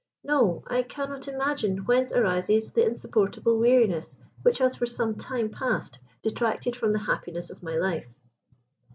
No! 0.23 0.63
I 0.65 0.81
cannot 0.81 1.27
imagine 1.27 1.85
whence 1.85 2.11
arises 2.11 2.71
the 2.71 2.83
insupportable 2.83 3.59
weariness 3.59 4.17
which 4.41 4.57
has 4.57 4.75
for 4.77 4.87
some 4.87 5.13
time 5.13 5.51
past 5.51 5.99
detracted 6.23 6.75
from 6.75 6.91
the 6.91 6.97
happiness 6.97 7.51
of 7.51 7.61
my 7.61 7.75
life." 7.77 8.07